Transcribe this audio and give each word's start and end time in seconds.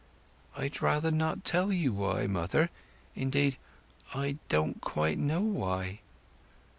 "I'd 0.57 0.81
rather 0.81 1.11
not 1.11 1.45
tell 1.45 1.71
you 1.71 1.93
why, 1.93 2.25
mother; 2.25 2.71
indeed, 3.15 3.57
I 4.15 4.39
don't 4.49 4.81
quite 4.81 5.19
know 5.19 5.41
why." 5.41 5.99